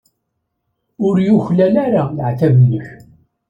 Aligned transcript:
Ur 1.07 1.15
yuklal 1.27 1.75
ara 1.85 2.03
leɛtab-nnek. 2.15 2.87